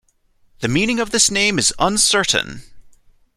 The 0.61 0.67
meaning 0.67 0.99
of 0.99 1.11
this 1.11 1.29
name 1.29 1.59
is 1.59 1.75
uncertain. 1.77 2.63